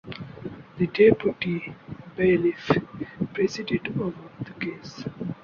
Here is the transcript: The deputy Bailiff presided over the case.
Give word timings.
The 0.79 0.87
deputy 0.87 1.75
Bailiff 2.17 2.71
presided 3.35 3.87
over 4.01 4.17
the 4.43 4.51
case. 4.53 5.03